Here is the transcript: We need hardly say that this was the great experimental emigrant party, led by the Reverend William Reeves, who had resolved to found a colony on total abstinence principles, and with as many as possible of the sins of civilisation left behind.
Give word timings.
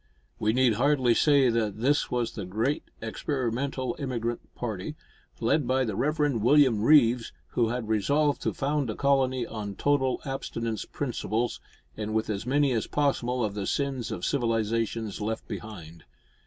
We 0.39 0.51
need 0.51 0.73
hardly 0.73 1.13
say 1.13 1.49
that 1.49 1.79
this 1.79 2.09
was 2.09 2.31
the 2.31 2.43
great 2.43 2.85
experimental 3.03 3.95
emigrant 3.99 4.55
party, 4.55 4.95
led 5.39 5.67
by 5.67 5.85
the 5.85 5.95
Reverend 5.95 6.41
William 6.41 6.81
Reeves, 6.81 7.31
who 7.49 7.69
had 7.69 7.87
resolved 7.87 8.41
to 8.41 8.53
found 8.55 8.89
a 8.89 8.95
colony 8.95 9.45
on 9.45 9.75
total 9.75 10.19
abstinence 10.25 10.85
principles, 10.85 11.59
and 11.95 12.15
with 12.15 12.31
as 12.31 12.47
many 12.47 12.71
as 12.71 12.87
possible 12.87 13.43
of 13.45 13.53
the 13.53 13.67
sins 13.67 14.11
of 14.11 14.25
civilisation 14.25 15.07
left 15.19 15.47
behind. 15.47 16.05